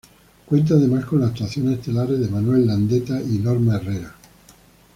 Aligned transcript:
Cuenta 0.47 0.73
además 0.73 1.05
con 1.05 1.21
las 1.21 1.29
actuaciones 1.29 1.77
estelares 1.77 2.19
de 2.19 2.27
Manuel 2.27 2.65
Landeta 2.65 3.21
y 3.21 3.37
Norma 3.37 3.75
Herrera. 3.75 4.15